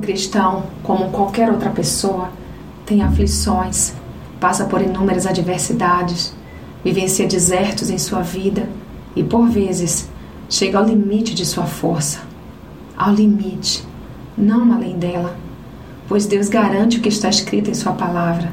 cristão, 0.00 0.64
como 0.82 1.10
qualquer 1.10 1.50
outra 1.50 1.70
pessoa, 1.70 2.30
tem 2.86 3.02
aflições, 3.02 3.94
passa 4.40 4.64
por 4.64 4.80
inúmeras 4.80 5.26
adversidades, 5.26 6.34
vivencia 6.84 7.26
desertos 7.26 7.90
em 7.90 7.98
sua 7.98 8.20
vida 8.20 8.68
e, 9.16 9.22
por 9.22 9.48
vezes, 9.48 10.08
chega 10.48 10.78
ao 10.78 10.84
limite 10.84 11.34
de 11.34 11.46
sua 11.46 11.64
força. 11.64 12.20
Ao 12.96 13.12
limite, 13.12 13.84
não 14.36 14.72
além 14.72 14.98
dela, 14.98 15.36
pois 16.08 16.26
Deus 16.26 16.48
garante 16.48 16.98
o 16.98 17.00
que 17.00 17.08
está 17.08 17.28
escrito 17.28 17.70
em 17.70 17.74
Sua 17.74 17.92
palavra. 17.92 18.52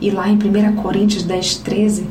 E 0.00 0.10
lá 0.10 0.28
em 0.28 0.36
1 0.36 0.76
Coríntios 0.76 1.22
10, 1.22 1.56
13, 1.58 2.06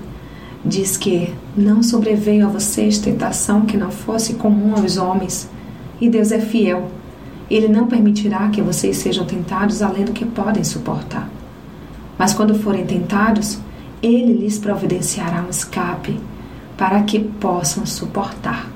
diz 0.63 0.97
que 0.97 1.33
não 1.55 1.83
sobreveio 1.83 2.45
a 2.47 2.49
vocês 2.49 2.97
tentação 2.97 3.65
que 3.65 3.77
não 3.77 3.91
fosse 3.91 4.35
comum 4.35 4.73
aos 4.75 4.97
homens, 4.97 5.49
e 5.99 6.09
Deus 6.09 6.31
é 6.31 6.39
fiel. 6.39 6.89
Ele 7.49 7.67
não 7.67 7.87
permitirá 7.87 8.49
que 8.49 8.61
vocês 8.61 8.97
sejam 8.97 9.25
tentados 9.25 9.81
além 9.81 10.05
do 10.05 10.13
que 10.13 10.25
podem 10.25 10.63
suportar. 10.63 11.29
Mas 12.17 12.33
quando 12.33 12.55
forem 12.55 12.85
tentados, 12.85 13.59
Ele 14.01 14.33
lhes 14.33 14.57
providenciará 14.57 15.43
um 15.43 15.49
escape 15.49 16.19
para 16.77 17.01
que 17.03 17.19
possam 17.19 17.85
suportar. 17.85 18.69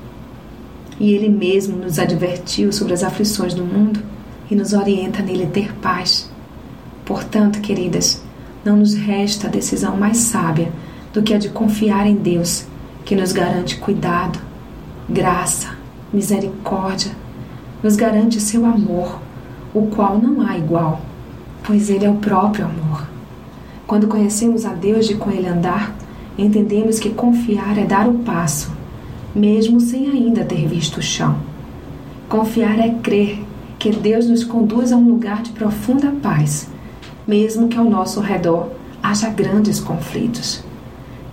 E 1.00 1.14
Ele 1.14 1.30
mesmo 1.30 1.78
nos 1.78 1.98
advertiu 1.98 2.72
sobre 2.72 2.94
as 2.94 3.04
aflições 3.04 3.54
do 3.54 3.64
mundo 3.64 4.02
e 4.52 4.56
nos 4.56 4.74
orienta 4.74 5.22
nele 5.22 5.48
ter 5.48 5.74
paz. 5.76 6.30
Portanto, 7.06 7.62
queridas, 7.62 8.22
não 8.64 8.78
nos 8.78 8.94
resta 8.94 9.48
a 9.48 9.50
decisão 9.50 9.96
mais 9.98 10.18
sábia 10.18 10.72
do 11.14 11.24
que 11.24 11.34
a 11.34 11.40
de 11.40 11.50
confiar 11.50 12.06
em 12.06 12.16
Deus, 12.16 12.66
que 13.06 13.16
nos 13.16 13.32
garante 13.32 13.78
cuidado, 13.78 14.40
graça, 15.10 15.70
misericórdia, 16.14 17.12
nos 17.84 17.96
garante 17.96 18.40
seu 18.40 18.66
amor, 18.66 19.20
o 19.74 19.88
qual 19.88 20.18
não 20.18 20.46
há 20.46 20.58
igual, 20.58 21.02
pois 21.64 21.90
Ele 21.90 22.06
é 22.06 22.10
o 22.10 22.16
próprio 22.16 22.66
amor. 22.66 23.08
Quando 23.88 24.08
conhecemos 24.08 24.66
a 24.66 24.74
Deus 24.74 25.08
de 25.08 25.16
com 25.16 25.32
Ele 25.32 25.48
andar, 25.48 25.96
entendemos 26.38 27.00
que 27.00 27.10
confiar 27.10 27.78
é 27.78 27.86
dar 27.86 28.08
o 28.08 28.20
passo, 28.20 28.72
mesmo 29.34 29.80
sem 29.80 30.10
ainda 30.10 30.44
ter 30.44 30.68
visto 30.68 30.98
o 30.98 31.02
chão. 31.02 31.38
Confiar 32.28 32.80
é 32.80 32.90
crer 33.02 33.42
que 33.80 33.92
Deus 33.92 34.28
nos 34.28 34.44
conduz 34.44 34.92
a 34.92 34.98
um 34.98 35.08
lugar 35.10 35.42
de 35.42 35.52
profunda 35.52 36.14
paz, 36.22 36.68
mesmo 37.26 37.68
que 37.68 37.78
ao 37.78 37.86
nosso 37.86 38.20
redor 38.20 38.70
haja 39.02 39.30
grandes 39.30 39.80
conflitos. 39.80 40.64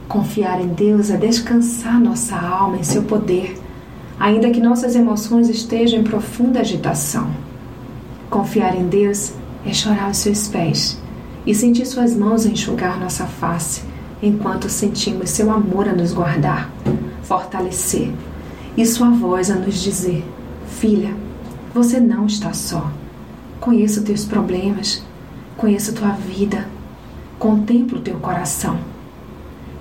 Confiar 0.08 0.61
em 0.61 0.69
Deus 0.69 1.11
é 1.11 1.17
descansar 1.17 2.00
nossa 2.00 2.36
alma 2.36 2.77
em 2.77 2.84
seu 2.84 3.02
poder, 3.02 3.58
ainda 4.19 4.50
que 4.50 4.61
nossas 4.61 4.95
emoções 4.95 5.48
estejam 5.48 6.00
em 6.00 6.05
profunda 6.05 6.61
agitação. 6.61 7.31
Confiar 8.31 8.77
em 8.77 8.86
Deus 8.86 9.33
é 9.64 9.73
chorar 9.73 10.06
aos 10.06 10.19
seus 10.19 10.48
pés 10.48 10.98
e 11.47 11.55
sentir 11.55 11.86
suas 11.86 12.14
mãos 12.14 12.45
enxugar 12.45 12.98
nossa 12.98 13.27
face, 13.27 13.83
enquanto 14.23 14.69
sentimos 14.69 15.31
seu 15.31 15.50
amor 15.50 15.89
a 15.89 15.92
nos 15.92 16.12
guardar, 16.12 16.70
fortalecer, 17.23 18.12
e 18.77 18.84
sua 18.84 19.11
voz 19.11 19.50
a 19.50 19.55
nos 19.55 19.81
dizer: 19.83 20.25
Filha, 20.69 21.14
você 21.73 22.01
não 22.01 22.27
está 22.27 22.53
só. 22.53 22.91
Conheço 23.61 24.03
teus 24.03 24.25
problemas, 24.25 25.03
conheço 25.56 25.95
tua 25.95 26.11
vida, 26.11 26.67
contemplo 27.39 28.01
teu 28.01 28.17
coração 28.17 28.78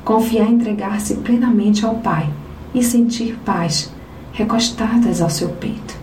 Confiar 0.06 0.52
em 0.52 0.54
entregar-se 0.54 1.16
plenamente 1.16 1.84
ao 1.84 1.96
Pai 1.96 2.30
e 2.76 2.84
sentir 2.84 3.40
paz 3.44 3.92
recostadas 4.36 5.22
ao 5.22 5.30
seu 5.30 5.48
peito. 5.48 5.98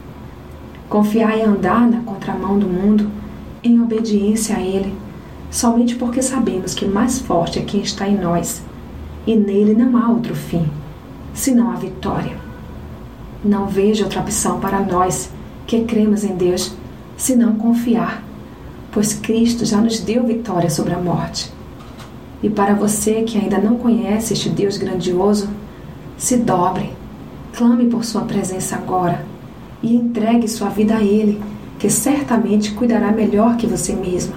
Confiar 0.89 1.37
em 1.37 1.43
andar 1.43 1.87
na 1.87 2.01
contramão 2.01 2.59
do 2.59 2.67
mundo 2.67 3.11
em 3.63 3.79
obediência 3.79 4.57
a 4.57 4.61
Ele, 4.61 4.95
somente 5.51 5.97
porque 5.97 6.23
sabemos 6.23 6.73
que 6.73 6.87
mais 6.87 7.19
forte 7.19 7.59
é 7.59 7.63
quem 7.63 7.83
está 7.83 8.09
em 8.09 8.19
nós 8.19 8.63
e 9.27 9.37
nele 9.37 9.75
não 9.75 9.99
há 9.99 10.09
outro 10.09 10.35
fim, 10.35 10.67
senão 11.35 11.71
a 11.71 11.77
vitória. 11.77 12.37
Não 13.45 13.67
vejo 13.67 14.05
outra 14.05 14.21
opção 14.21 14.59
para 14.59 14.81
nós 14.81 15.31
que 15.67 15.85
cremos 15.85 16.25
em 16.25 16.35
Deus 16.35 16.75
senão 17.17 17.57
confiar, 17.57 18.25
pois 18.91 19.13
Cristo 19.13 19.67
já 19.67 19.77
nos 19.77 20.01
deu 20.01 20.27
vitória 20.27 20.71
sobre 20.71 20.95
a 20.95 20.99
morte. 20.99 21.53
E 22.43 22.49
para 22.49 22.75
você 22.75 23.23
que 23.23 23.37
ainda 23.37 23.59
não 23.59 23.77
conhece 23.77 24.33
este 24.33 24.49
Deus 24.49 24.79
grandioso, 24.79 25.51
se 26.17 26.39
dobre, 26.39 27.02
clame 27.55 27.87
por 27.87 28.05
sua 28.05 28.23
presença 28.23 28.77
agora 28.77 29.25
e 29.83 29.95
entregue 29.95 30.49
sua 30.49 30.69
vida 30.69 30.97
a 30.97 31.03
Ele, 31.03 31.41
que 31.79 31.91
certamente 31.91 32.73
cuidará 32.73 33.11
melhor 33.11 33.57
que 33.57 33.67
você 33.67 33.95
mesma, 33.95 34.37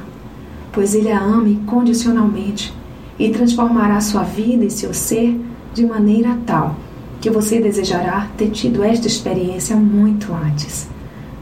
pois 0.71 0.95
Ele 0.95 1.11
a 1.11 1.19
ama 1.19 1.47
incondicionalmente 1.47 2.73
e 3.17 3.29
transformará 3.29 4.01
sua 4.01 4.23
vida 4.23 4.65
e 4.65 4.71
seu 4.71 4.93
ser 4.93 5.39
de 5.73 5.85
maneira 5.85 6.37
tal 6.45 6.75
que 7.21 7.29
você 7.29 7.59
desejará 7.59 8.27
ter 8.37 8.49
tido 8.49 8.83
esta 8.83 9.07
experiência 9.07 9.75
muito 9.75 10.33
antes. 10.33 10.87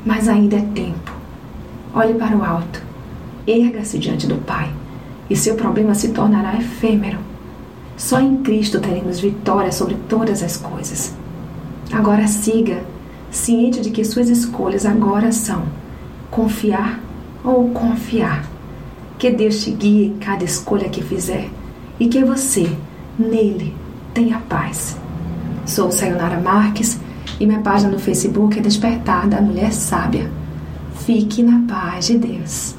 Mas 0.05 0.29
ainda 0.29 0.57
é 0.57 0.61
tempo. 0.61 1.11
Olhe 1.93 2.13
para 2.13 2.35
o 2.35 2.43
alto, 2.43 2.81
erga-se 3.45 3.97
diante 3.97 4.27
do 4.27 4.35
Pai 4.35 4.71
e 5.29 5.35
seu 5.35 5.55
problema 5.55 5.93
se 5.93 6.09
tornará 6.09 6.57
efêmero. 6.57 7.17
Só 7.97 8.19
em 8.19 8.37
Cristo 8.37 8.79
teremos 8.79 9.19
vitória 9.19 9.71
sobre 9.71 9.95
todas 10.07 10.41
as 10.41 10.57
coisas. 10.57 11.13
Agora 11.93 12.27
siga, 12.27 12.83
ciente 13.29 13.79
de 13.79 13.91
que 13.91 14.03
suas 14.03 14.27
escolhas 14.27 14.83
agora 14.83 15.31
são 15.31 15.63
confiar 16.31 16.99
ou 17.43 17.69
confiar. 17.69 18.43
Que 19.19 19.29
Deus 19.29 19.63
te 19.63 19.69
guie 19.69 20.07
em 20.07 20.17
cada 20.17 20.43
escolha 20.43 20.89
que 20.89 21.03
fizer 21.03 21.47
e 21.99 22.07
que 22.07 22.23
você, 22.23 22.67
nele, 23.17 23.75
tenha 24.11 24.39
paz. 24.39 24.97
Sou 25.67 25.91
Sayonara 25.91 26.41
Marques 26.41 26.99
e 27.39 27.45
minha 27.45 27.59
página 27.59 27.91
no 27.91 27.99
Facebook 27.99 28.57
é 28.57 28.61
Despertar 28.61 29.27
da 29.27 29.39
Mulher 29.39 29.71
Sábia. 29.71 30.29
Fique 31.05 31.43
na 31.43 31.61
paz 31.71 32.07
de 32.07 32.17
Deus. 32.17 32.75